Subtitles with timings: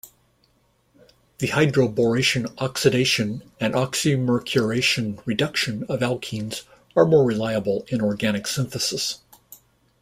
[1.37, 6.63] The hydroboration-oxidation and oxymercuration-reduction of alkenes
[6.95, 9.19] are more reliable in organic synthesis.